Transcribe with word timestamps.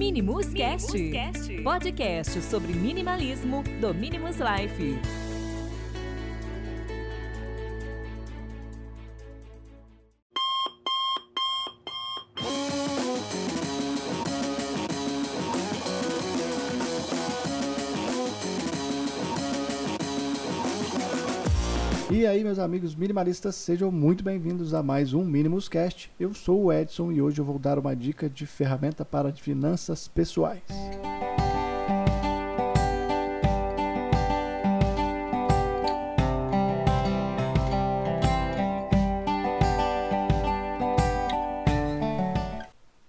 Minimus, 0.00 0.46
Cast, 0.54 0.96
Cast, 1.12 1.62
podcast 1.62 2.40
sobre 2.40 2.72
minimalismo 2.72 3.62
do 3.82 3.92
Minimus 3.92 4.38
Life. 4.38 5.39
E 22.12 22.26
aí, 22.26 22.42
meus 22.42 22.58
amigos 22.58 22.96
minimalistas, 22.96 23.54
sejam 23.54 23.92
muito 23.92 24.24
bem-vindos 24.24 24.74
a 24.74 24.82
mais 24.82 25.14
um 25.14 25.24
Minimus 25.24 25.68
Cast. 25.68 26.10
Eu 26.18 26.34
sou 26.34 26.64
o 26.64 26.72
Edson 26.72 27.12
e 27.12 27.22
hoje 27.22 27.40
eu 27.40 27.44
vou 27.44 27.56
dar 27.56 27.78
uma 27.78 27.94
dica 27.94 28.28
de 28.28 28.46
ferramenta 28.46 29.04
para 29.04 29.32
finanças 29.32 30.08
pessoais. 30.08 30.60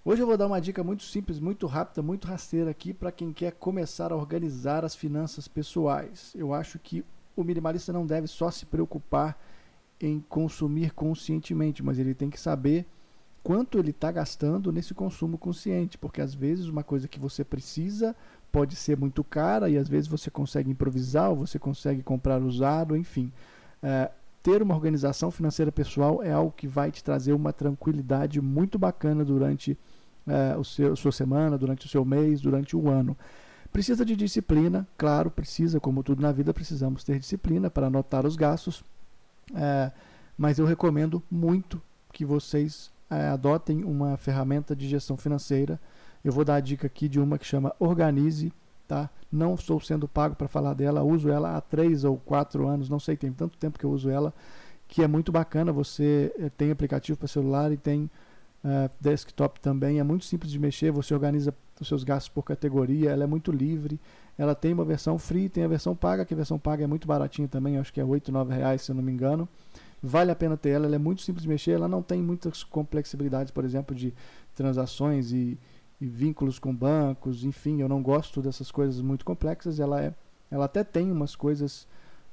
Hoje 0.04 0.22
eu 0.22 0.26
vou 0.28 0.36
dar 0.36 0.46
uma 0.46 0.60
dica 0.60 0.84
muito 0.84 1.02
simples, 1.02 1.40
muito 1.40 1.66
rápida, 1.66 2.02
muito 2.02 2.28
rasteira 2.28 2.70
aqui 2.70 2.94
para 2.94 3.10
quem 3.10 3.32
quer 3.32 3.50
começar 3.52 4.12
a 4.12 4.16
organizar 4.16 4.84
as 4.84 4.94
finanças 4.94 5.48
pessoais. 5.48 6.32
Eu 6.36 6.54
acho 6.54 6.78
que 6.78 7.04
o 7.36 7.44
minimalista 7.44 7.92
não 7.92 8.06
deve 8.06 8.26
só 8.26 8.50
se 8.50 8.66
preocupar 8.66 9.38
em 10.00 10.20
consumir 10.28 10.92
conscientemente, 10.92 11.82
mas 11.82 11.98
ele 11.98 12.14
tem 12.14 12.28
que 12.28 12.38
saber 12.38 12.86
quanto 13.42 13.78
ele 13.78 13.90
está 13.90 14.10
gastando 14.10 14.72
nesse 14.72 14.94
consumo 14.94 15.36
consciente, 15.36 15.98
porque 15.98 16.20
às 16.20 16.34
vezes 16.34 16.66
uma 16.66 16.82
coisa 16.82 17.08
que 17.08 17.18
você 17.18 17.44
precisa 17.44 18.14
pode 18.50 18.76
ser 18.76 18.96
muito 18.96 19.24
cara 19.24 19.68
e 19.68 19.78
às 19.78 19.88
vezes 19.88 20.08
você 20.08 20.30
consegue 20.30 20.70
improvisar 20.70 21.30
ou 21.30 21.36
você 21.36 21.58
consegue 21.58 22.02
comprar 22.02 22.40
usado, 22.42 22.96
enfim. 22.96 23.32
É, 23.82 24.10
ter 24.42 24.60
uma 24.60 24.74
organização 24.74 25.30
financeira 25.30 25.72
pessoal 25.72 26.22
é 26.22 26.32
algo 26.32 26.52
que 26.52 26.66
vai 26.66 26.90
te 26.90 27.02
trazer 27.02 27.32
uma 27.32 27.52
tranquilidade 27.52 28.40
muito 28.40 28.78
bacana 28.78 29.24
durante 29.24 29.78
é, 30.26 30.56
o 30.56 30.64
seu, 30.64 30.92
a 30.92 30.96
sua 30.96 31.12
semana, 31.12 31.56
durante 31.56 31.86
o 31.86 31.88
seu 31.88 32.04
mês, 32.04 32.40
durante 32.40 32.76
o 32.76 32.88
ano. 32.88 33.16
Precisa 33.72 34.04
de 34.04 34.14
disciplina, 34.14 34.86
claro, 34.98 35.30
precisa, 35.30 35.80
como 35.80 36.02
tudo 36.02 36.20
na 36.20 36.30
vida, 36.30 36.52
precisamos 36.52 37.02
ter 37.02 37.18
disciplina 37.18 37.70
para 37.70 37.86
anotar 37.86 38.26
os 38.26 38.36
gastos. 38.36 38.84
É, 39.54 39.90
mas 40.36 40.58
eu 40.58 40.66
recomendo 40.66 41.22
muito 41.30 41.80
que 42.12 42.24
vocês 42.24 42.92
é, 43.08 43.28
adotem 43.28 43.82
uma 43.82 44.16
ferramenta 44.18 44.76
de 44.76 44.86
gestão 44.86 45.16
financeira. 45.16 45.80
Eu 46.22 46.32
vou 46.32 46.44
dar 46.44 46.56
a 46.56 46.60
dica 46.60 46.86
aqui 46.86 47.08
de 47.08 47.18
uma 47.18 47.38
que 47.38 47.46
chama 47.46 47.74
Organize. 47.78 48.52
Tá? 48.86 49.08
Não 49.30 49.54
estou 49.54 49.80
sendo 49.80 50.06
pago 50.06 50.34
para 50.34 50.48
falar 50.48 50.74
dela, 50.74 51.02
uso 51.02 51.30
ela 51.30 51.56
há 51.56 51.60
três 51.62 52.04
ou 52.04 52.18
quatro 52.18 52.68
anos, 52.68 52.90
não 52.90 53.00
sei, 53.00 53.16
tem 53.16 53.32
tanto 53.32 53.56
tempo 53.56 53.78
que 53.78 53.86
eu 53.86 53.90
uso 53.90 54.10
ela, 54.10 54.34
que 54.86 55.02
é 55.02 55.08
muito 55.08 55.32
bacana. 55.32 55.72
Você 55.72 56.30
é, 56.38 56.50
tem 56.50 56.70
aplicativo 56.70 57.18
para 57.18 57.26
celular 57.26 57.72
e 57.72 57.78
tem 57.78 58.10
uh, 58.64 58.90
desktop 59.00 59.60
também. 59.60 59.98
É 59.98 60.02
muito 60.02 60.24
simples 60.24 60.50
de 60.50 60.58
mexer, 60.58 60.90
você 60.90 61.14
organiza 61.14 61.54
os 61.80 61.88
seus 61.88 62.04
gastos 62.04 62.28
por 62.28 62.42
categoria, 62.42 63.10
ela 63.10 63.24
é 63.24 63.26
muito 63.26 63.50
livre. 63.50 64.00
Ela 64.38 64.54
tem 64.54 64.72
uma 64.72 64.84
versão 64.84 65.18
free, 65.18 65.48
tem 65.48 65.64
a 65.64 65.68
versão 65.68 65.94
paga, 65.94 66.24
que 66.24 66.32
a 66.32 66.36
versão 66.36 66.58
paga 66.58 66.84
é 66.84 66.86
muito 66.86 67.06
baratinha 67.06 67.48
também, 67.48 67.76
acho 67.76 67.92
que 67.92 68.00
é 68.00 68.04
R$ 68.04 68.10
8, 68.10 68.32
9 68.32 68.54
reais, 68.54 68.82
se 68.82 68.90
eu 68.90 68.94
não 68.94 69.02
me 69.02 69.12
engano. 69.12 69.48
Vale 70.02 70.30
a 70.30 70.34
pena 70.34 70.56
ter 70.56 70.70
ela, 70.70 70.86
ela 70.86 70.96
é 70.96 70.98
muito 70.98 71.22
simples 71.22 71.42
de 71.42 71.48
mexer, 71.48 71.72
ela 71.72 71.86
não 71.86 72.02
tem 72.02 72.20
muitas 72.22 72.64
complexibilidades, 72.64 73.52
por 73.52 73.64
exemplo, 73.64 73.94
de 73.94 74.12
transações 74.54 75.32
e, 75.32 75.58
e 76.00 76.06
vínculos 76.06 76.58
com 76.58 76.74
bancos, 76.74 77.44
enfim, 77.44 77.80
eu 77.80 77.88
não 77.88 78.02
gosto 78.02 78.42
dessas 78.42 78.70
coisas 78.70 79.00
muito 79.00 79.24
complexas, 79.24 79.78
ela 79.78 80.02
é 80.02 80.14
ela 80.52 80.66
até 80.66 80.84
tem 80.84 81.10
umas 81.10 81.34
coisas 81.34 81.88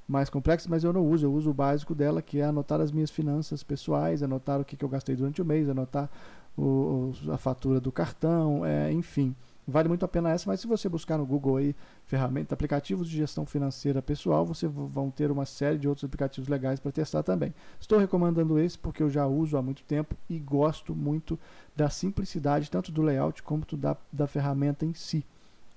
mais 0.09 0.29
complexas, 0.29 0.67
mas 0.67 0.83
eu 0.83 0.91
não 0.91 1.05
uso. 1.05 1.27
Eu 1.27 1.33
uso 1.33 1.51
o 1.51 1.53
básico 1.53 1.93
dela, 1.93 2.19
que 2.21 2.39
é 2.39 2.43
anotar 2.43 2.81
as 2.81 2.91
minhas 2.91 3.11
finanças 3.11 3.61
pessoais, 3.61 4.23
anotar 4.23 4.59
o 4.59 4.65
que, 4.65 4.75
que 4.75 4.83
eu 4.83 4.89
gastei 4.89 5.15
durante 5.15 5.39
o 5.39 5.45
mês, 5.45 5.69
anotar 5.69 6.09
o, 6.57 7.13
a 7.31 7.37
fatura 7.37 7.79
do 7.79 7.91
cartão, 7.91 8.65
é, 8.65 8.91
enfim. 8.91 9.35
Vale 9.67 9.87
muito 9.87 10.03
a 10.03 10.07
pena 10.07 10.31
essa, 10.31 10.49
mas 10.49 10.61
se 10.61 10.65
você 10.65 10.89
buscar 10.89 11.19
no 11.19 11.25
Google 11.27 11.57
aí 11.57 11.75
ferramentas, 12.07 12.53
aplicativos 12.53 13.07
de 13.07 13.15
gestão 13.15 13.45
financeira 13.45 14.01
pessoal, 14.01 14.43
você 14.43 14.67
vão 14.67 15.11
ter 15.11 15.29
uma 15.29 15.45
série 15.45 15.77
de 15.77 15.87
outros 15.87 16.03
aplicativos 16.03 16.49
legais 16.49 16.79
para 16.79 16.91
testar 16.91 17.21
também. 17.21 17.53
Estou 17.79 17.99
recomendando 17.99 18.57
esse 18.57 18.79
porque 18.79 19.03
eu 19.03 19.11
já 19.11 19.27
uso 19.27 19.57
há 19.57 19.61
muito 19.61 19.83
tempo 19.83 20.15
e 20.27 20.39
gosto 20.39 20.95
muito 20.95 21.37
da 21.75 21.87
simplicidade, 21.87 22.71
tanto 22.71 22.91
do 22.91 23.03
layout 23.03 23.43
como 23.43 23.63
da, 23.73 23.95
da 24.11 24.25
ferramenta 24.25 24.87
em 24.87 24.93
si. 24.95 25.23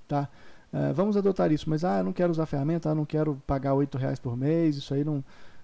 Tá? 0.08 0.26
Uh, 0.72 0.94
vamos 0.94 1.16
adotar 1.16 1.52
isso, 1.52 1.68
mas 1.68 1.84
ah, 1.84 1.98
eu 1.98 2.04
não 2.04 2.12
quero 2.12 2.30
usar 2.30 2.46
ferramenta, 2.46 2.88
ah, 2.88 2.94
não 2.94 3.04
quero 3.04 3.40
pagar 3.46 3.76
R$ 3.76 3.86
reais 3.98 4.18
por 4.18 4.36
mês, 4.36 4.76
isso 4.76 4.94
aí 4.94 5.04
não, 5.04 5.22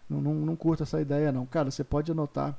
não, 0.08 0.20
não, 0.20 0.34
não 0.34 0.56
curta 0.56 0.82
essa 0.82 1.00
ideia 1.00 1.32
não. 1.32 1.46
Cara, 1.46 1.70
você 1.70 1.82
pode 1.82 2.12
anotar, 2.12 2.58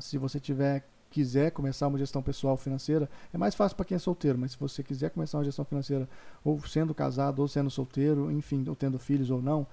se 0.00 0.18
você 0.18 0.40
tiver 0.40 0.84
quiser 1.10 1.50
começar 1.50 1.86
uma 1.86 1.98
gestão 1.98 2.22
pessoal 2.22 2.56
financeira, 2.56 3.08
é 3.32 3.38
mais 3.38 3.54
fácil 3.54 3.76
para 3.76 3.86
quem 3.86 3.94
é 3.94 3.98
solteiro, 3.98 4.36
mas 4.38 4.52
se 4.52 4.58
você 4.58 4.82
quiser 4.82 5.10
começar 5.10 5.38
uma 5.38 5.44
gestão 5.44 5.64
financeira, 5.64 6.08
ou 6.44 6.60
sendo 6.66 6.92
casado, 6.92 7.40
ou 7.40 7.48
sendo 7.48 7.70
solteiro, 7.70 8.30
enfim, 8.30 8.64
ou 8.68 8.76
tendo 8.76 8.98
filhos 8.98 9.30
ou 9.30 9.40
não, 9.40 9.66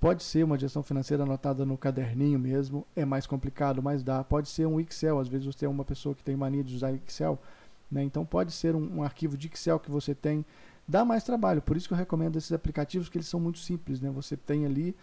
pode 0.00 0.22
ser 0.22 0.42
uma 0.44 0.58
gestão 0.58 0.82
financeira 0.82 1.22
anotada 1.22 1.64
no 1.64 1.76
caderninho 1.76 2.38
mesmo, 2.38 2.86
é 2.96 3.04
mais 3.04 3.26
complicado, 3.26 3.82
mas 3.82 4.02
dá. 4.02 4.24
Pode 4.24 4.48
ser 4.48 4.66
um 4.66 4.80
Excel, 4.80 5.18
às 5.18 5.28
vezes 5.28 5.46
você 5.46 5.66
é 5.66 5.68
uma 5.68 5.84
pessoa 5.84 6.14
que 6.14 6.22
tem 6.22 6.36
mania 6.36 6.64
de 6.64 6.74
usar 6.74 6.92
Excel, 6.92 7.38
né? 7.90 8.02
então 8.02 8.24
pode 8.24 8.52
ser 8.52 8.74
um, 8.74 8.98
um 8.98 9.02
arquivo 9.02 9.36
de 9.36 9.48
Excel 9.48 9.78
que 9.78 9.90
você 9.90 10.14
tem, 10.14 10.44
dá 10.88 11.04
mais 11.04 11.22
trabalho, 11.22 11.60
por 11.60 11.76
isso 11.76 11.86
que 11.86 11.92
eu 11.92 11.98
recomendo 11.98 12.36
esses 12.36 12.50
aplicativos, 12.50 13.08
que 13.08 13.18
eles 13.18 13.28
são 13.28 13.38
muito 13.38 13.58
simples, 13.58 14.00
né? 14.00 14.10
você 14.10 14.36
tem 14.36 14.64
ali 14.64 14.96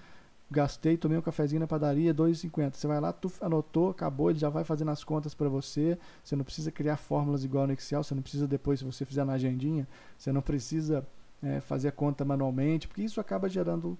gastei, 0.50 0.96
tomei 0.96 1.18
um 1.18 1.22
cafezinho 1.22 1.60
na 1.60 1.68
padaria, 1.68 2.14
2,50. 2.14 2.76
Você 2.76 2.88
vai 2.88 3.00
lá, 3.00 3.12
tu 3.12 3.32
anotou, 3.42 3.90
acabou, 3.90 4.30
ele 4.30 4.40
já 4.40 4.50
vai 4.50 4.64
fazendo 4.64 4.92
as 4.92 5.04
contas 5.04 5.34
para 5.34 5.50
você. 5.50 5.98
Você 6.24 6.36
não 6.36 6.44
precisa 6.44 6.72
criar 6.72 6.98
fórmulas 6.98 7.44
igual 7.44 7.66
no 7.68 7.74
Excel, 7.74 8.04
você 8.04 8.14
não 8.14 8.22
precisa 8.22 8.48
depois, 8.48 8.80
se 8.80 8.86
você 8.86 9.06
fizer 9.06 9.26
na 9.26 9.34
agendinha, 9.34 9.88
você 10.18 10.32
não 10.32 10.42
precisa 10.42 11.06
é, 11.42 11.60
fazer 11.60 11.88
a 11.88 11.92
conta 11.92 12.24
manualmente, 12.24 12.88
porque 12.88 13.02
isso 13.02 13.20
acaba 13.20 13.50
gerando 13.50 13.98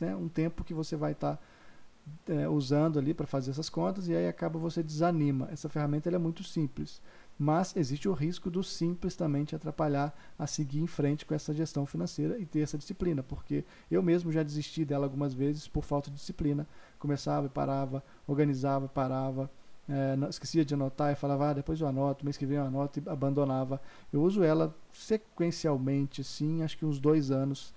né, 0.00 0.14
um 0.14 0.28
tempo 0.28 0.64
que 0.64 0.74
você 0.74 0.96
vai 0.96 1.12
estar 1.12 1.36
tá, 1.36 2.32
é, 2.32 2.48
usando 2.48 2.98
ali 2.98 3.14
para 3.14 3.26
fazer 3.26 3.50
essas 3.50 3.68
contas 3.68 4.08
e 4.08 4.14
aí 4.14 4.28
acaba 4.28 4.58
você 4.58 4.82
desanima. 4.82 5.48
Essa 5.50 5.68
ferramenta 5.68 6.10
é 6.10 6.18
muito 6.18 6.44
simples 6.44 7.00
mas 7.42 7.74
existe 7.74 8.06
o 8.06 8.12
risco 8.12 8.50
do 8.50 8.62
simples 8.62 9.16
também 9.16 9.46
te 9.46 9.56
atrapalhar 9.56 10.14
a 10.38 10.46
seguir 10.46 10.80
em 10.80 10.86
frente 10.86 11.24
com 11.24 11.34
essa 11.34 11.54
gestão 11.54 11.86
financeira 11.86 12.38
e 12.38 12.44
ter 12.44 12.60
essa 12.60 12.76
disciplina, 12.76 13.22
porque 13.22 13.64
eu 13.90 14.02
mesmo 14.02 14.30
já 14.30 14.42
desisti 14.42 14.84
dela 14.84 15.06
algumas 15.06 15.32
vezes 15.32 15.66
por 15.66 15.82
falta 15.82 16.10
de 16.10 16.16
disciplina. 16.16 16.66
Começava 16.98 17.46
e 17.46 17.48
parava, 17.48 18.04
organizava 18.26 18.84
e 18.84 18.88
parava, 18.90 19.50
é, 19.88 20.18
esquecia 20.28 20.66
de 20.66 20.74
anotar 20.74 21.14
e 21.14 21.16
falava, 21.16 21.48
ah, 21.48 21.52
depois 21.54 21.80
eu 21.80 21.88
anoto, 21.88 22.26
mês 22.26 22.36
que 22.36 22.44
vem 22.44 22.58
eu 22.58 22.64
anoto 22.64 23.00
e 23.00 23.08
abandonava. 23.08 23.80
Eu 24.12 24.20
uso 24.20 24.42
ela 24.42 24.76
sequencialmente, 24.92 26.22
sim, 26.22 26.62
acho 26.62 26.76
que 26.76 26.84
uns 26.84 27.00
dois 27.00 27.30
anos, 27.30 27.72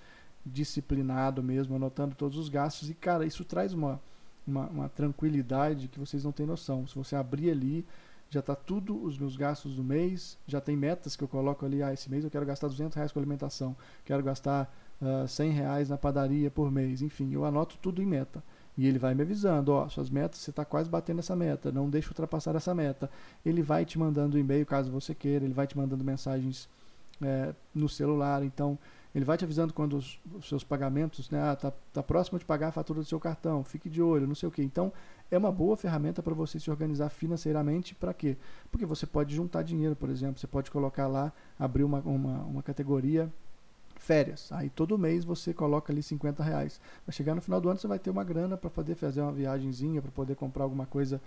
disciplinado 0.46 1.42
mesmo, 1.42 1.78
anotando 1.78 2.16
todos 2.16 2.38
os 2.38 2.50
gastos, 2.50 2.90
e 2.90 2.94
cara, 2.94 3.26
isso 3.26 3.46
traz 3.46 3.72
uma, 3.72 3.98
uma, 4.46 4.68
uma 4.68 4.90
tranquilidade 4.90 5.88
que 5.88 5.98
vocês 5.98 6.22
não 6.26 6.34
têm 6.34 6.46
noção. 6.46 6.86
Se 6.86 6.96
você 6.96 7.16
abrir 7.16 7.50
ali, 7.50 7.86
já 8.34 8.40
está 8.40 8.56
tudo 8.56 9.02
os 9.04 9.18
meus 9.18 9.38
gastos 9.38 9.76
do 9.76 9.84
mês, 9.84 10.38
já 10.48 10.60
tem 10.60 10.76
metas 10.76 11.16
que 11.16 11.24
eu 11.24 11.28
coloco 11.28 11.66
ali, 11.66 11.84
ah, 11.84 11.94
esse 11.94 12.10
mês 12.10 12.24
eu 12.24 12.32
quero 12.32 12.46
gastar 12.46 12.68
200 12.68 12.96
reais 12.96 13.12
com 13.12 13.20
alimentação, 13.20 13.76
quero 14.04 14.24
gastar 14.24 14.74
uh, 15.00 15.24
ah, 15.24 15.28
100 15.28 15.52
reais 15.52 15.90
na 15.90 15.98
padaria 15.98 16.50
por 16.50 16.72
mês, 16.72 17.04
enfim, 17.04 17.32
eu 17.32 17.46
anoto 17.46 17.78
tudo 17.82 18.02
em 18.02 18.06
meta. 18.06 18.44
E 18.76 18.88
ele 18.88 18.98
vai 18.98 19.14
me 19.14 19.22
avisando, 19.22 19.72
ó, 19.72 19.88
suas 19.88 20.10
metas, 20.10 20.40
você 20.40 20.50
está 20.50 20.66
quase 20.66 20.90
batendo 20.90 21.20
essa 21.20 21.36
meta, 21.36 21.72
não 21.72 21.88
deixe 21.88 22.08
ultrapassar 22.08 22.56
essa 22.56 22.74
meta. 22.74 23.08
Ele 23.46 23.62
vai 23.62 23.86
te 23.86 24.00
mandando 24.00 24.40
e-mail 24.40 24.66
caso 24.66 24.90
você 24.90 25.14
queira, 25.14 25.46
ele 25.46 25.54
vai 25.54 25.68
te 25.68 25.78
mandando 25.78 26.04
mensagens 26.04 26.68
é, 27.22 27.54
no 27.74 27.88
celular, 27.88 28.44
então 28.44 28.80
ele 29.14 29.26
vai 29.26 29.38
te 29.38 29.46
avisando 29.46 29.74
quando 29.74 29.98
os, 29.98 30.20
os 30.34 30.48
seus 30.48 30.64
pagamentos, 30.64 31.30
né, 31.30 31.40
ah, 31.42 31.56
tá, 31.56 31.72
tá 31.94 32.02
próximo 32.02 32.40
de 32.40 32.46
pagar 32.46 32.70
a 32.70 32.72
fatura 32.72 33.00
do 33.00 33.06
seu 33.06 33.20
cartão, 33.20 33.64
fique 33.64 33.90
de 33.90 34.02
olho, 34.02 34.26
não 34.26 34.36
sei 34.36 34.50
o 34.50 34.52
que. 34.52 34.64
Então, 34.64 34.92
é 35.30 35.38
uma 35.38 35.52
boa 35.52 35.78
ferramenta 35.78 36.24
para 36.24 36.34
você 36.34 36.60
se 36.60 36.70
organizar 36.72 37.10
financeiramente. 37.10 37.94
Para 37.94 38.14
quê? 38.14 38.38
Porque 38.72 38.86
você 38.86 39.06
pode 39.06 39.36
juntar 39.36 39.62
dinheiro, 39.62 39.96
por 39.96 40.10
exemplo, 40.10 40.40
você 40.40 40.48
pode 40.48 40.72
colocar 40.72 41.08
lá, 41.08 41.32
abrir 41.60 41.84
uma, 41.84 42.00
uma, 42.00 42.42
uma 42.44 42.64
categoria 42.64 43.32
férias. 44.04 44.52
Aí 44.52 44.70
todo 44.70 44.98
mês 44.98 45.24
você 45.24 45.54
coloca 45.54 45.94
ali 45.94 46.04
50 46.04 46.44
reais. 46.44 46.80
Vai 47.06 47.14
chegar 47.14 47.34
no 47.34 47.42
final 47.42 47.62
do 47.62 47.70
ano, 47.70 47.80
você 47.80 47.88
vai 47.88 48.00
ter 48.00 48.10
uma 48.10 48.24
grana 48.24 48.58
para 48.58 48.70
poder 48.70 48.96
fazer 48.96 49.22
uma 49.22 49.32
viagemzinha, 49.32 50.02
para 50.02 50.12
poder 50.12 50.36
comprar 50.36 50.64
alguma 50.64 50.86
coisa 50.86 51.22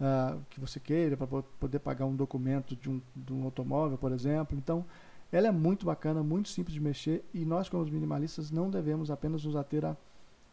uh, 0.00 0.40
que 0.48 0.60
você 0.60 0.78
queira, 0.78 1.16
para 1.16 1.26
poder 1.26 1.78
pagar 1.80 2.06
um 2.06 2.14
documento 2.14 2.76
de 2.76 2.88
um, 2.88 3.00
de 3.14 3.32
um 3.32 3.44
automóvel, 3.44 3.98
por 3.98 4.12
exemplo. 4.12 4.56
Então, 4.56 4.84
ela 5.32 5.48
é 5.48 5.50
muito 5.50 5.86
bacana, 5.86 6.22
muito 6.22 6.48
simples 6.48 6.74
de 6.74 6.80
mexer 6.80 7.24
e 7.32 7.44
nós, 7.44 7.68
como 7.68 7.82
os 7.82 7.90
minimalistas, 7.90 8.50
não 8.50 8.70
devemos 8.70 9.10
apenas 9.10 9.44
nos 9.44 9.56
ater 9.56 9.84
a 9.84 9.96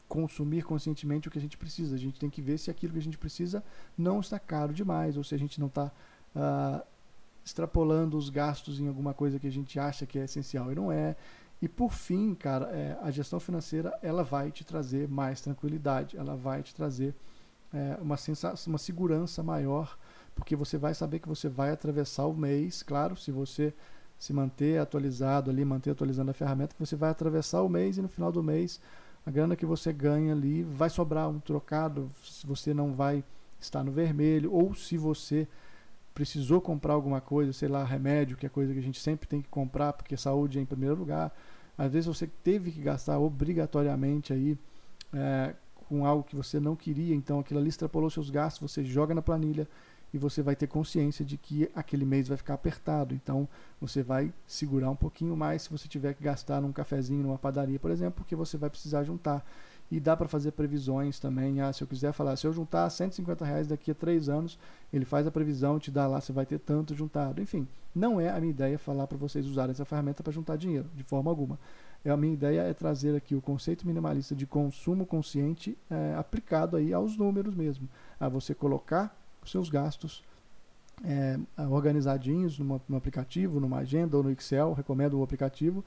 consumir 0.07 0.63
conscientemente 0.63 1.27
o 1.27 1.31
que 1.31 1.37
a 1.37 1.41
gente 1.41 1.57
precisa. 1.57 1.95
A 1.95 1.99
gente 1.99 2.19
tem 2.19 2.29
que 2.29 2.41
ver 2.41 2.57
se 2.57 2.69
aquilo 2.71 2.93
que 2.93 2.99
a 2.99 3.01
gente 3.01 3.17
precisa 3.17 3.63
não 3.97 4.19
está 4.19 4.39
caro 4.39 4.73
demais 4.73 5.17
ou 5.17 5.23
se 5.23 5.35
a 5.35 5.37
gente 5.37 5.59
não 5.59 5.67
está 5.67 5.91
uh, 6.35 6.85
extrapolando 7.43 8.17
os 8.17 8.29
gastos 8.29 8.79
em 8.79 8.87
alguma 8.87 9.13
coisa 9.13 9.39
que 9.39 9.47
a 9.47 9.51
gente 9.51 9.79
acha 9.79 10.05
que 10.05 10.19
é 10.19 10.25
essencial 10.25 10.71
e 10.71 10.75
não 10.75 10.91
é. 10.91 11.15
E 11.61 11.67
por 11.67 11.91
fim, 11.91 12.35
cara, 12.35 12.65
é, 12.67 12.97
a 13.01 13.09
gestão 13.09 13.39
financeira 13.39 13.97
ela 14.03 14.23
vai 14.23 14.51
te 14.51 14.63
trazer 14.63 15.07
mais 15.07 15.41
tranquilidade, 15.41 16.15
ela 16.15 16.35
vai 16.35 16.61
te 16.61 16.73
trazer 16.75 17.15
é, 17.73 17.97
uma 17.99 18.15
sensação, 18.15 18.71
uma 18.71 18.77
segurança 18.77 19.41
maior, 19.41 19.97
porque 20.35 20.55
você 20.55 20.77
vai 20.77 20.93
saber 20.93 21.19
que 21.19 21.27
você 21.27 21.49
vai 21.49 21.71
atravessar 21.71 22.27
o 22.27 22.33
mês, 22.33 22.83
claro, 22.83 23.15
se 23.15 23.31
você 23.31 23.73
se 24.17 24.33
manter 24.33 24.79
atualizado 24.79 25.51
ali, 25.51 25.63
manter 25.63 25.91
atualizando 25.91 26.31
a 26.31 26.33
ferramenta, 26.33 26.73
que 26.73 26.79
você 26.79 26.95
vai 26.95 27.09
atravessar 27.09 27.61
o 27.61 27.69
mês 27.69 27.97
e 27.97 28.01
no 28.01 28.07
final 28.07 28.31
do 28.31 28.43
mês 28.43 28.79
a 29.25 29.31
grana 29.31 29.57
que 29.57 29.65
você 29.65 29.91
ganha 29.91 30.31
ali 30.31 30.63
vai 30.63 30.89
sobrar 30.89 31.27
um 31.29 31.37
trocado, 31.37 32.09
se 32.23 32.47
você 32.47 32.73
não 32.73 32.93
vai 32.93 33.21
estar 33.59 33.83
no 33.83 33.91
vermelho, 33.91 34.53
ou 34.53 34.73
se 34.73 34.97
você 34.97 35.45
precisou 36.13 36.61
comprar 36.61 36.93
alguma 36.93 37.19
coisa, 37.19 37.51
sei 37.51 37.67
lá, 37.67 37.83
remédio, 37.83 38.37
que 38.37 38.45
é 38.45 38.49
coisa 38.49 38.71
que 38.71 38.79
a 38.79 38.81
gente 38.81 39.01
sempre 39.01 39.27
tem 39.27 39.41
que 39.41 39.49
comprar, 39.49 39.91
porque 39.91 40.15
saúde 40.15 40.57
é 40.57 40.61
em 40.61 40.65
primeiro 40.65 40.95
lugar. 40.95 41.35
Às 41.77 41.91
vezes 41.91 42.07
você 42.07 42.25
teve 42.41 42.71
que 42.71 42.81
gastar 42.81 43.19
obrigatoriamente 43.19 44.31
aí 44.31 44.57
é, 45.13 45.53
com 45.75 46.05
algo 46.05 46.23
que 46.23 46.35
você 46.35 46.57
não 46.57 46.75
queria, 46.75 47.13
então 47.13 47.39
aquilo 47.39 47.59
ali 47.59 47.67
extrapolou 47.67 48.09
seus 48.09 48.29
gastos, 48.29 48.71
você 48.71 48.83
joga 48.83 49.13
na 49.13 49.21
planilha 49.21 49.67
e 50.13 50.17
você 50.17 50.41
vai 50.41 50.55
ter 50.55 50.67
consciência 50.67 51.23
de 51.25 51.37
que 51.37 51.69
aquele 51.75 52.05
mês 52.05 52.27
vai 52.27 52.37
ficar 52.37 52.53
apertado. 52.53 53.13
Então 53.13 53.47
você 53.79 54.01
vai 54.01 54.33
segurar 54.45 54.89
um 54.89 54.95
pouquinho 54.95 55.35
mais 55.35 55.63
se 55.63 55.69
você 55.69 55.87
tiver 55.87 56.13
que 56.13 56.23
gastar 56.23 56.61
num 56.61 56.71
cafezinho, 56.71 57.23
numa 57.23 57.37
padaria, 57.37 57.79
por 57.79 57.91
exemplo, 57.91 58.15
porque 58.17 58.35
você 58.35 58.57
vai 58.57 58.69
precisar 58.69 59.03
juntar. 59.03 59.45
E 59.89 60.01
dá 60.01 60.17
para 60.17 60.27
fazer 60.27 60.51
previsões 60.51 61.17
também. 61.17 61.61
Ah, 61.61 61.71
se 61.71 61.81
eu 61.81 61.87
quiser 61.87 62.11
falar, 62.11 62.35
se 62.35 62.45
eu 62.45 62.51
juntar 62.51 62.89
150 62.89 63.45
reais 63.45 63.67
daqui 63.67 63.91
a 63.91 63.95
três 63.95 64.27
anos, 64.27 64.59
ele 64.91 65.05
faz 65.05 65.25
a 65.25 65.31
previsão, 65.31 65.79
te 65.79 65.89
dá 65.89 66.05
lá, 66.05 66.19
você 66.19 66.33
vai 66.33 66.45
ter 66.45 66.59
tanto 66.59 66.93
juntado. 66.93 67.41
Enfim, 67.41 67.65
não 67.95 68.19
é 68.19 68.29
a 68.29 68.37
minha 68.37 68.51
ideia 68.51 68.77
falar 68.77 69.07
para 69.07 69.17
vocês 69.17 69.45
usarem 69.45 69.71
essa 69.71 69.85
ferramenta 69.85 70.21
para 70.21 70.33
juntar 70.33 70.57
dinheiro, 70.57 70.89
de 70.93 71.03
forma 71.03 71.31
alguma. 71.31 71.57
É, 72.03 72.11
a 72.11 72.17
minha 72.17 72.33
ideia 72.33 72.61
é 72.61 72.73
trazer 72.73 73.15
aqui 73.15 73.33
o 73.33 73.41
conceito 73.41 73.87
minimalista 73.87 74.35
de 74.35 74.45
consumo 74.45 75.05
consciente 75.05 75.77
é, 75.89 76.15
aplicado 76.15 76.75
aí 76.77 76.93
aos 76.93 77.17
números 77.17 77.55
mesmo. 77.55 77.87
A 78.19 78.27
você 78.27 78.53
colocar 78.53 79.16
os 79.47 79.51
seus 79.51 79.69
gastos 79.69 80.23
é, 81.03 81.39
organizadinhos 81.69 82.59
numa, 82.59 82.81
no 82.87 82.97
aplicativo, 82.97 83.59
numa 83.59 83.77
agenda 83.77 84.17
ou 84.17 84.23
no 84.23 84.31
Excel, 84.31 84.73
recomendo 84.73 85.19
o 85.19 85.23
aplicativo, 85.23 85.83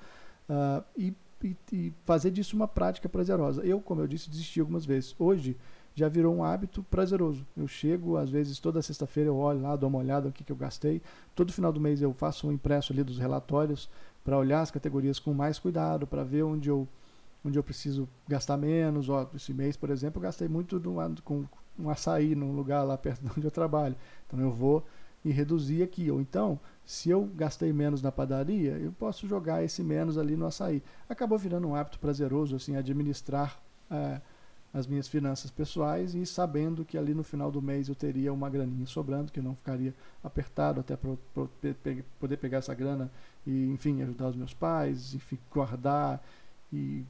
uh, 0.48 0.84
e, 0.96 1.14
e, 1.42 1.56
e, 1.72 1.92
fazer 2.04 2.30
disso 2.30 2.56
uma 2.56 2.66
prática 2.66 3.08
prazerosa. 3.08 3.62
Eu, 3.62 3.80
como 3.80 4.00
eu 4.00 4.06
disse, 4.06 4.30
desisti 4.30 4.60
algumas 4.60 4.84
vezes. 4.84 5.14
Hoje 5.18 5.56
já 5.94 6.08
virou 6.08 6.34
um 6.34 6.44
hábito 6.44 6.82
prazeroso. 6.84 7.46
Eu 7.56 7.66
chego, 7.66 8.16
às 8.16 8.30
vezes, 8.30 8.58
toda 8.58 8.80
sexta-feira 8.80 9.28
eu 9.28 9.36
olho 9.36 9.60
lá, 9.60 9.76
dou 9.76 9.88
uma 9.88 9.98
olhada 9.98 10.26
no 10.26 10.32
que, 10.32 10.44
que 10.44 10.52
eu 10.52 10.56
gastei. 10.56 11.02
Todo 11.34 11.52
final 11.52 11.72
do 11.72 11.80
mês 11.80 12.00
eu 12.00 12.12
faço 12.14 12.48
um 12.48 12.52
impresso 12.52 12.92
ali 12.92 13.02
dos 13.02 13.18
relatórios 13.18 13.88
para 14.24 14.38
olhar 14.38 14.60
as 14.60 14.70
categorias 14.70 15.18
com 15.18 15.34
mais 15.34 15.58
cuidado, 15.58 16.06
para 16.06 16.22
ver 16.22 16.44
onde 16.44 16.68
eu, 16.68 16.86
onde 17.44 17.58
eu 17.58 17.62
preciso 17.62 18.08
gastar 18.28 18.56
menos. 18.56 19.08
Ó, 19.08 19.28
esse 19.34 19.52
mês, 19.52 19.76
por 19.76 19.90
exemplo, 19.90 20.18
eu 20.18 20.22
gastei 20.22 20.46
muito 20.46 20.80
com, 21.24 21.44
um 21.80 21.90
açaí 21.90 22.34
num 22.34 22.52
lugar 22.52 22.82
lá 22.82 22.96
perto 22.96 23.22
de 23.24 23.30
onde 23.30 23.46
eu 23.46 23.50
trabalho. 23.50 23.96
Então 24.26 24.40
eu 24.40 24.50
vou 24.50 24.84
e 25.24 25.30
reduzir 25.30 25.82
aqui. 25.82 26.10
Ou 26.10 26.20
então, 26.20 26.58
se 26.84 27.10
eu 27.10 27.24
gastei 27.34 27.72
menos 27.72 28.02
na 28.02 28.10
padaria, 28.10 28.72
eu 28.72 28.92
posso 28.92 29.26
jogar 29.26 29.62
esse 29.62 29.82
menos 29.82 30.18
ali 30.18 30.36
no 30.36 30.46
açaí. 30.46 30.82
Acabou 31.08 31.38
virando 31.38 31.68
um 31.68 31.74
hábito 31.74 31.98
prazeroso, 31.98 32.56
assim, 32.56 32.76
administrar 32.76 33.60
é, 33.90 34.20
as 34.72 34.86
minhas 34.86 35.08
finanças 35.08 35.50
pessoais 35.50 36.14
e 36.14 36.24
sabendo 36.24 36.84
que 36.84 36.96
ali 36.96 37.12
no 37.12 37.22
final 37.22 37.50
do 37.50 37.60
mês 37.60 37.88
eu 37.88 37.94
teria 37.94 38.32
uma 38.32 38.48
graninha 38.48 38.86
sobrando, 38.86 39.32
que 39.32 39.40
eu 39.40 39.44
não 39.44 39.54
ficaria 39.54 39.94
apertado 40.22 40.80
até 40.80 40.96
para 40.96 41.10
poder 42.18 42.36
pegar 42.36 42.58
essa 42.58 42.74
grana 42.74 43.10
e, 43.46 43.66
enfim, 43.70 44.02
ajudar 44.02 44.28
os 44.28 44.36
meus 44.36 44.54
pais, 44.54 45.14
enfim, 45.14 45.38
guardar 45.52 46.22
e, 46.72 47.04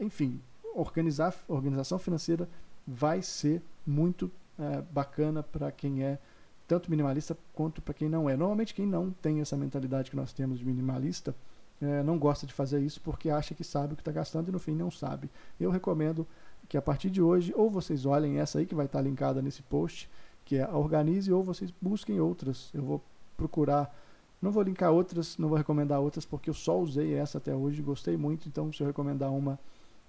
enfim, 0.00 0.40
organizar, 0.74 1.34
organização 1.48 1.98
financeira 1.98 2.48
vai 2.88 3.20
ser 3.20 3.62
muito 3.86 4.30
é, 4.58 4.80
bacana 4.90 5.42
para 5.42 5.70
quem 5.70 6.02
é 6.02 6.18
tanto 6.66 6.90
minimalista 6.90 7.36
quanto 7.52 7.82
para 7.82 7.92
quem 7.92 8.08
não 8.08 8.28
é. 8.28 8.36
Normalmente 8.36 8.74
quem 8.74 8.86
não 8.86 9.10
tem 9.10 9.40
essa 9.40 9.56
mentalidade 9.56 10.10
que 10.10 10.16
nós 10.16 10.32
temos 10.32 10.58
de 10.58 10.64
minimalista 10.64 11.34
é, 11.80 12.02
não 12.02 12.18
gosta 12.18 12.46
de 12.46 12.52
fazer 12.52 12.80
isso 12.80 13.00
porque 13.02 13.28
acha 13.30 13.54
que 13.54 13.62
sabe 13.62 13.92
o 13.92 13.96
que 13.96 14.00
está 14.00 14.10
gastando 14.10 14.48
e 14.48 14.52
no 14.52 14.58
fim 14.58 14.74
não 14.74 14.90
sabe. 14.90 15.30
Eu 15.60 15.70
recomendo 15.70 16.26
que 16.68 16.76
a 16.76 16.82
partir 16.82 17.10
de 17.10 17.20
hoje 17.20 17.52
ou 17.54 17.70
vocês 17.70 18.06
olhem 18.06 18.38
essa 18.38 18.58
aí 18.58 18.66
que 18.66 18.74
vai 18.74 18.86
estar 18.86 18.98
tá 18.98 19.04
linkada 19.04 19.42
nesse 19.42 19.62
post, 19.62 20.08
que 20.44 20.56
é 20.56 20.62
a 20.62 20.76
Organize, 20.76 21.30
ou 21.32 21.42
vocês 21.42 21.72
busquem 21.80 22.20
outras. 22.20 22.70
Eu 22.72 22.82
vou 22.82 23.02
procurar, 23.36 23.94
não 24.40 24.50
vou 24.50 24.62
linkar 24.62 24.90
outras, 24.92 25.36
não 25.36 25.48
vou 25.48 25.58
recomendar 25.58 26.00
outras 26.00 26.24
porque 26.24 26.50
eu 26.50 26.54
só 26.54 26.78
usei 26.78 27.14
essa 27.14 27.38
até 27.38 27.54
hoje, 27.54 27.82
gostei 27.82 28.16
muito, 28.16 28.48
então 28.48 28.72
se 28.72 28.82
eu 28.82 28.86
recomendar 28.86 29.30
uma 29.30 29.58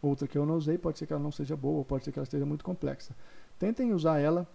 outra 0.01 0.27
que 0.27 0.37
eu 0.37 0.45
não 0.45 0.55
usei, 0.55 0.77
pode 0.77 0.97
ser 0.97 1.05
que 1.05 1.13
ela 1.13 1.21
não 1.21 1.31
seja 1.31 1.55
boa, 1.55 1.83
pode 1.83 2.03
ser 2.03 2.11
que 2.11 2.19
ela 2.19 2.23
esteja 2.23 2.45
muito 2.45 2.63
complexa. 2.63 3.15
Tentem 3.57 3.93
usar 3.93 4.19
ela, 4.19 4.47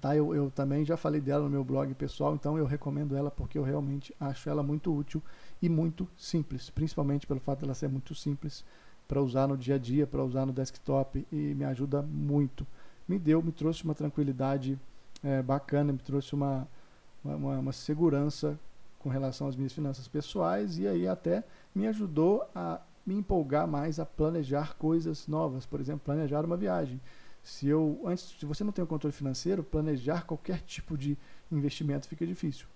tá? 0.00 0.16
Eu, 0.16 0.34
eu 0.34 0.50
também 0.50 0.84
já 0.84 0.96
falei 0.96 1.20
dela 1.20 1.44
no 1.44 1.50
meu 1.50 1.64
blog 1.64 1.92
pessoal, 1.94 2.34
então 2.34 2.58
eu 2.58 2.66
recomendo 2.66 3.16
ela 3.16 3.30
porque 3.30 3.58
eu 3.58 3.62
realmente 3.62 4.14
acho 4.18 4.48
ela 4.48 4.62
muito 4.62 4.94
útil 4.94 5.22
e 5.62 5.68
muito 5.68 6.08
simples, 6.16 6.70
principalmente 6.70 7.26
pelo 7.26 7.40
fato 7.40 7.60
dela 7.60 7.74
ser 7.74 7.88
muito 7.88 8.14
simples 8.14 8.64
para 9.06 9.20
usar 9.20 9.46
no 9.46 9.56
dia 9.56 9.74
a 9.74 9.78
dia, 9.78 10.06
para 10.06 10.22
usar 10.24 10.46
no 10.46 10.52
desktop 10.52 11.26
e 11.30 11.36
me 11.36 11.64
ajuda 11.64 12.02
muito. 12.02 12.66
Me 13.06 13.18
deu, 13.18 13.42
me 13.42 13.52
trouxe 13.52 13.84
uma 13.84 13.94
tranquilidade 13.94 14.78
é, 15.22 15.42
bacana, 15.42 15.92
me 15.92 15.98
trouxe 15.98 16.34
uma, 16.34 16.66
uma, 17.22 17.58
uma 17.58 17.72
segurança 17.72 18.58
com 18.98 19.10
relação 19.10 19.46
às 19.46 19.54
minhas 19.54 19.72
finanças 19.72 20.08
pessoais 20.08 20.78
e 20.78 20.88
aí 20.88 21.06
até 21.06 21.44
me 21.74 21.86
ajudou 21.86 22.48
a 22.54 22.80
me 23.06 23.14
empolgar 23.14 23.66
mais 23.66 24.00
a 24.00 24.06
planejar 24.06 24.74
coisas 24.76 25.26
novas, 25.26 25.66
por 25.66 25.80
exemplo, 25.80 26.02
planejar 26.04 26.44
uma 26.44 26.56
viagem. 26.56 27.00
Se 27.42 27.68
eu 27.68 28.00
antes, 28.06 28.34
se 28.38 28.46
você 28.46 28.64
não 28.64 28.72
tem 28.72 28.82
o 28.82 28.86
controle 28.86 29.12
financeiro, 29.12 29.62
planejar 29.62 30.24
qualquer 30.24 30.60
tipo 30.60 30.96
de 30.96 31.16
investimento 31.52 32.08
fica 32.08 32.26
difícil. 32.26 32.66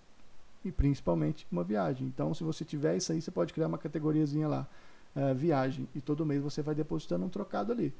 E 0.64 0.70
principalmente 0.70 1.46
uma 1.50 1.64
viagem. 1.64 2.06
Então, 2.06 2.34
se 2.34 2.44
você 2.44 2.64
tiver 2.64 2.96
isso 2.96 3.12
aí, 3.12 3.22
você 3.22 3.30
pode 3.30 3.52
criar 3.54 3.68
uma 3.68 3.78
categoriazinha 3.78 4.46
lá, 4.46 4.68
uh, 5.16 5.34
viagem, 5.34 5.88
e 5.94 6.00
todo 6.00 6.26
mês 6.26 6.42
você 6.42 6.60
vai 6.60 6.74
depositando 6.74 7.24
um 7.24 7.28
trocado 7.30 7.72
ali. 7.72 7.94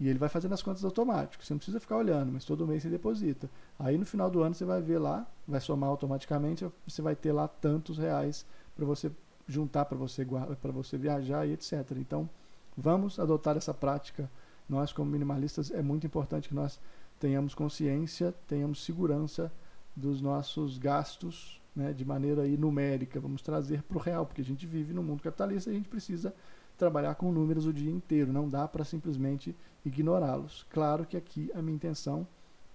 E 0.00 0.08
ele 0.08 0.18
vai 0.18 0.30
fazendo 0.30 0.54
as 0.54 0.62
contas 0.62 0.82
automático. 0.82 1.44
Você 1.44 1.52
não 1.52 1.58
precisa 1.58 1.78
ficar 1.78 1.98
olhando, 1.98 2.32
mas 2.32 2.44
todo 2.44 2.66
mês 2.66 2.82
você 2.82 2.88
deposita. 2.88 3.50
Aí 3.78 3.98
no 3.98 4.06
final 4.06 4.30
do 4.30 4.42
ano 4.42 4.54
você 4.54 4.64
vai 4.64 4.80
ver 4.80 4.98
lá, 4.98 5.26
vai 5.46 5.60
somar 5.60 5.90
automaticamente, 5.90 6.66
você 6.88 7.02
vai 7.02 7.14
ter 7.14 7.32
lá 7.32 7.46
tantos 7.46 7.98
reais 7.98 8.46
para 8.74 8.86
você 8.86 9.12
juntar 9.50 9.84
para 9.84 9.98
você 9.98 10.26
para 10.60 10.72
você 10.72 10.96
viajar 10.96 11.46
e 11.46 11.52
etc. 11.52 11.72
Então, 11.96 12.28
vamos 12.76 13.18
adotar 13.18 13.56
essa 13.56 13.74
prática. 13.74 14.30
Nós 14.68 14.92
como 14.92 15.10
minimalistas 15.10 15.70
é 15.70 15.82
muito 15.82 16.06
importante 16.06 16.48
que 16.48 16.54
nós 16.54 16.80
tenhamos 17.18 17.54
consciência, 17.54 18.34
tenhamos 18.46 18.84
segurança 18.84 19.52
dos 19.94 20.20
nossos 20.22 20.78
gastos, 20.78 21.60
né, 21.74 21.92
de 21.92 22.04
maneira 22.04 22.42
aí 22.42 22.56
numérica. 22.56 23.18
Vamos 23.18 23.42
trazer 23.42 23.82
para 23.82 23.98
o 23.98 24.00
real, 24.00 24.24
porque 24.24 24.40
a 24.40 24.44
gente 24.44 24.66
vive 24.66 24.94
no 24.94 25.02
mundo 25.02 25.22
capitalista 25.22 25.70
e 25.70 25.72
a 25.72 25.76
gente 25.76 25.88
precisa 25.88 26.34
trabalhar 26.78 27.14
com 27.16 27.30
números 27.30 27.66
o 27.66 27.72
dia 27.72 27.90
inteiro. 27.90 28.32
Não 28.32 28.48
dá 28.48 28.66
para 28.66 28.84
simplesmente 28.84 29.54
ignorá-los. 29.84 30.64
Claro 30.70 31.04
que 31.04 31.16
aqui 31.16 31.50
a 31.54 31.60
minha 31.60 31.74
intenção 31.74 32.26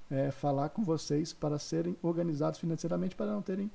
é 0.09 0.29
falar 0.29 0.69
com 0.69 0.83
vocês 0.83 1.33
para 1.33 1.57
serem 1.57 1.97
organizados 2.01 2.59
financeiramente, 2.59 3.15
para 3.15 3.31
não 3.31 3.41
terem 3.41 3.71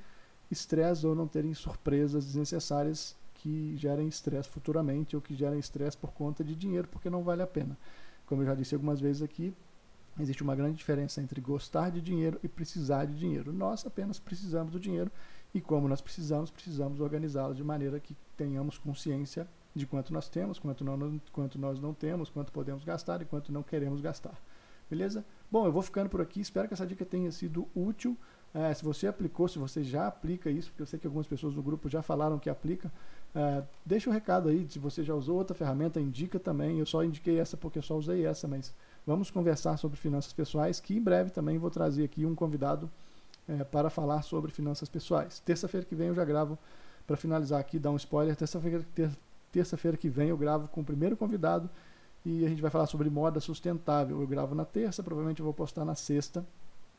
estresse 0.50 1.07
ou 1.07 1.14
não 1.14 1.28
terem 1.28 1.54
surpresas 1.54 2.25
desnecessárias 2.26 3.16
que 3.35 3.76
gerem 3.76 4.09
estresse 4.09 4.49
futuramente 4.49 5.16
ou 5.16 5.23
que 5.23 5.35
gerem 5.35 5.59
estresse 5.59 5.97
por 5.97 6.12
conta 6.12 6.45
de 6.45 6.54
dinheiro, 6.54 6.88
porque 6.88 7.09
não 7.09 7.23
vale 7.23 7.42
a 7.42 7.47
pena. 7.47 7.76
Como 8.26 8.42
eu 8.42 8.47
já 8.47 8.54
disse 8.54 8.75
algumas 8.75 9.00
vezes 9.00 9.23
aqui, 9.23 9.54
existe 10.19 10.42
uma 10.42 10.54
grande 10.54 10.76
diferença 10.76 11.21
entre 11.21 11.40
gostar 11.40 11.90
de 11.90 12.00
dinheiro 12.00 12.38
e 12.42 12.49
precisar 12.49 13.07
de 13.07 13.14
dinheiro. 13.14 13.52
Nós 13.52 13.87
apenas 13.87 14.19
precisamos 14.19 14.73
do 14.73 14.78
dinheiro 14.78 15.11
e, 15.54 15.61
como 15.61 15.88
nós 15.88 16.00
precisamos, 16.00 16.50
precisamos 16.50 17.00
organizá-lo 17.00 17.54
de 17.54 17.64
maneira 17.64 17.99
que 17.99 18.16
tenhamos 18.37 18.76
consciência 18.76 19.49
de 19.75 19.87
quanto 19.87 20.12
nós 20.12 20.28
temos, 20.28 20.59
quanto, 20.59 20.85
não, 20.85 21.21
quanto 21.33 21.59
nós 21.59 21.80
não 21.80 21.95
temos, 21.95 22.28
quanto 22.28 22.52
podemos 22.52 22.85
gastar 22.85 23.23
e 23.23 23.25
quanto 23.25 23.52
não 23.52 23.62
queremos 23.62 24.00
gastar. 24.00 24.38
Beleza? 24.90 25.25
Bom, 25.50 25.64
eu 25.64 25.73
vou 25.73 25.83
ficando 25.83 26.11
por 26.11 26.21
aqui. 26.21 26.40
Espero 26.40 26.66
que 26.66 26.75
essa 26.75 26.87
dica 26.87 27.04
tenha 27.04 27.30
sido 27.30 27.69
útil. 27.75 28.16
É, 28.52 28.75
se 28.75 28.85
você 28.85 29.07
aplicou, 29.07 29.47
se 29.47 29.59
você 29.59 29.83
já 29.83 30.09
aplica 30.09 30.50
isso, 30.50 30.71
porque 30.71 30.83
eu 30.83 30.87
sei 30.87 30.99
que 30.99 31.07
algumas 31.07 31.26
pessoas 31.26 31.54
no 31.54 31.62
grupo 31.62 31.88
já 31.88 32.02
falaram 32.02 32.38
que 32.38 32.50
aplica, 32.50 32.90
é, 33.35 33.62
deixa 33.87 34.11
o 34.11 34.12
um 34.12 34.14
recado 34.14 34.49
aí. 34.49 34.66
Se 34.69 34.78
você 34.78 35.04
já 35.04 35.14
usou 35.14 35.37
outra 35.37 35.54
ferramenta, 35.54 36.00
indica 36.00 36.38
também. 36.38 36.78
Eu 36.78 36.87
só 36.87 37.04
indiquei 37.04 37.38
essa 37.38 37.57
porque 37.57 37.78
eu 37.78 37.83
só 37.83 37.97
usei 37.97 38.26
essa, 38.26 38.49
mas 38.49 38.75
vamos 39.07 39.30
conversar 39.30 39.76
sobre 39.76 39.97
finanças 39.97 40.33
pessoais, 40.33 40.80
que 40.80 40.97
em 40.97 41.00
breve 41.00 41.30
também 41.30 41.59
vou 41.59 41.71
trazer 41.71 42.04
aqui 42.04 42.26
um 42.26 42.35
convidado 42.35 42.90
é, 43.49 43.62
para 43.62 43.88
falar 43.88 44.23
sobre 44.23 44.50
finanças 44.50 44.88
pessoais. 44.88 45.38
Terça-feira 45.40 45.87
que 45.87 45.95
vem 45.95 46.09
eu 46.09 46.14
já 46.14 46.25
gravo, 46.25 46.59
para 47.07 47.16
finalizar 47.16 47.61
aqui, 47.61 47.78
dar 47.78 47.90
um 47.90 47.97
spoiler. 47.97 48.35
Terça-feira 48.35 48.85
ter, 48.95 49.11
terça 49.52 49.76
que 49.97 50.09
vem 50.09 50.28
eu 50.28 50.37
gravo 50.37 50.69
com 50.69 50.80
o 50.80 50.85
primeiro 50.85 51.16
convidado 51.16 51.71
e 52.25 52.45
a 52.45 52.49
gente 52.49 52.61
vai 52.61 52.71
falar 52.71 52.87
sobre 52.87 53.09
moda 53.09 53.38
sustentável. 53.38 54.21
Eu 54.21 54.26
gravo 54.26 54.57
na 54.57 54.64
terça, 54.64 55.04
provavelmente 55.04 55.38
eu 55.38 55.45
vou 55.45 55.54
postar 55.54 55.85
na 55.85 55.95
sexta 55.95 56.45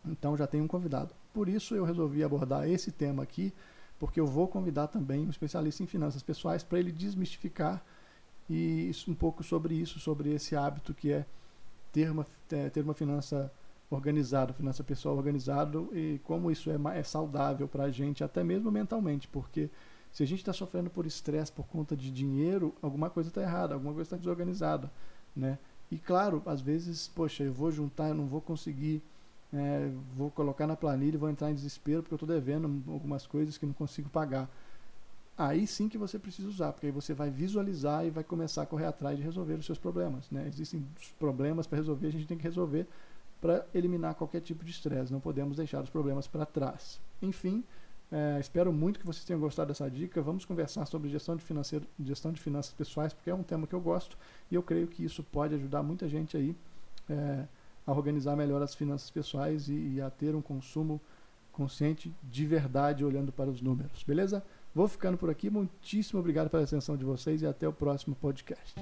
Então 0.05 0.35
já 0.35 0.47
tem 0.47 0.61
um 0.61 0.67
convidado. 0.67 1.13
Por 1.33 1.47
isso 1.47 1.75
eu 1.75 1.83
resolvi 1.83 2.23
abordar 2.23 2.67
esse 2.67 2.91
tema 2.91 3.23
aqui, 3.23 3.53
porque 3.99 4.19
eu 4.19 4.25
vou 4.25 4.47
convidar 4.47 4.87
também 4.87 5.25
um 5.25 5.29
especialista 5.29 5.83
em 5.83 5.87
finanças 5.87 6.23
pessoais 6.23 6.63
para 6.63 6.79
ele 6.79 6.91
desmistificar 6.91 7.83
e 8.49 8.89
isso, 8.89 9.09
um 9.09 9.13
pouco 9.13 9.43
sobre 9.43 9.75
isso, 9.75 9.99
sobre 9.99 10.33
esse 10.33 10.55
hábito 10.55 10.93
que 10.93 11.11
é 11.11 11.25
ter 11.91 12.09
uma, 12.11 12.25
é, 12.51 12.69
ter 12.69 12.83
uma 12.83 12.93
finança 12.93 13.51
organizada, 13.89 14.53
finança 14.53 14.83
pessoal 14.83 15.15
organizada 15.15 15.79
e 15.93 16.19
como 16.23 16.49
isso 16.49 16.69
é, 16.69 16.77
é 16.97 17.03
saudável 17.03 17.67
para 17.67 17.83
a 17.85 17.91
gente, 17.91 18.23
até 18.23 18.43
mesmo 18.43 18.71
mentalmente, 18.71 19.27
porque 19.27 19.69
se 20.11 20.23
a 20.23 20.27
gente 20.27 20.39
está 20.39 20.51
sofrendo 20.51 20.89
por 20.89 21.05
estresse 21.05 21.51
por 21.51 21.65
conta 21.67 21.95
de 21.95 22.11
dinheiro, 22.11 22.73
alguma 22.81 23.09
coisa 23.09 23.29
está 23.29 23.41
errada, 23.41 23.73
alguma 23.73 23.93
coisa 23.93 24.07
está 24.07 24.17
desorganizada, 24.17 24.91
né? 25.35 25.57
E 25.89 25.97
claro, 25.97 26.41
às 26.45 26.61
vezes, 26.61 27.07
poxa, 27.09 27.43
eu 27.43 27.53
vou 27.53 27.71
juntar, 27.71 28.09
eu 28.09 28.15
não 28.15 28.25
vou 28.25 28.41
conseguir, 28.41 29.01
é, 29.53 29.91
vou 30.15 30.31
colocar 30.31 30.65
na 30.65 30.75
planilha, 30.75 31.17
vou 31.17 31.29
entrar 31.29 31.51
em 31.51 31.55
desespero 31.55 32.01
porque 32.01 32.13
eu 32.13 32.17
estou 32.17 32.29
devendo 32.29 32.83
algumas 32.87 33.27
coisas 33.27 33.57
que 33.57 33.65
não 33.65 33.73
consigo 33.73 34.09
pagar. 34.09 34.49
Aí 35.37 35.65
sim 35.65 35.89
que 35.89 35.97
você 35.97 36.19
precisa 36.19 36.47
usar, 36.47 36.71
porque 36.71 36.87
aí 36.87 36.91
você 36.91 37.13
vai 37.13 37.29
visualizar 37.29 38.05
e 38.05 38.09
vai 38.09 38.23
começar 38.23 38.61
a 38.61 38.65
correr 38.65 38.85
atrás 38.85 39.17
de 39.17 39.23
resolver 39.23 39.55
os 39.55 39.65
seus 39.65 39.77
problemas. 39.77 40.29
Né? 40.29 40.45
Existem 40.47 40.85
problemas 41.17 41.65
para 41.67 41.77
resolver, 41.77 42.07
a 42.07 42.11
gente 42.11 42.27
tem 42.27 42.37
que 42.37 42.43
resolver 42.43 42.87
para 43.41 43.65
eliminar 43.73 44.13
qualquer 44.13 44.41
tipo 44.41 44.63
de 44.63 44.71
estresse. 44.71 45.11
Não 45.11 45.19
podemos 45.19 45.57
deixar 45.57 45.81
os 45.83 45.89
problemas 45.89 46.27
para 46.27 46.45
trás. 46.45 47.01
Enfim, 47.21 47.63
é, 48.11 48.37
espero 48.39 48.71
muito 48.71 48.99
que 48.99 49.05
vocês 49.05 49.25
tenham 49.25 49.39
gostado 49.39 49.69
dessa 49.69 49.89
dica. 49.89 50.21
Vamos 50.21 50.45
conversar 50.45 50.85
sobre 50.85 51.09
gestão 51.09 51.35
de, 51.35 51.43
financeiro, 51.43 51.85
gestão 51.99 52.31
de 52.31 52.39
finanças 52.39 52.73
pessoais, 52.73 53.13
porque 53.13 53.29
é 53.29 53.33
um 53.33 53.41
tema 53.41 53.65
que 53.65 53.73
eu 53.73 53.81
gosto 53.81 54.17
e 54.51 54.55
eu 54.55 54.61
creio 54.61 54.87
que 54.87 55.03
isso 55.03 55.23
pode 55.23 55.55
ajudar 55.55 55.81
muita 55.81 56.07
gente 56.07 56.37
aí 56.37 56.55
é, 57.09 57.45
a 57.91 57.95
organizar 57.95 58.35
melhor 58.35 58.61
as 58.61 58.73
finanças 58.73 59.09
pessoais 59.09 59.67
e, 59.67 59.95
e 59.95 60.01
a 60.01 60.09
ter 60.09 60.35
um 60.35 60.41
consumo 60.41 61.01
consciente 61.51 62.13
de 62.23 62.45
verdade 62.45 63.03
olhando 63.03 63.31
para 63.31 63.49
os 63.49 63.61
números. 63.61 64.03
Beleza? 64.03 64.43
Vou 64.73 64.87
ficando 64.87 65.17
por 65.17 65.29
aqui. 65.29 65.49
Muitíssimo 65.49 66.19
obrigado 66.19 66.49
pela 66.49 66.63
atenção 66.63 66.95
de 66.95 67.03
vocês 67.03 67.41
e 67.41 67.47
até 67.47 67.67
o 67.67 67.73
próximo 67.73 68.15
podcast. 68.15 68.75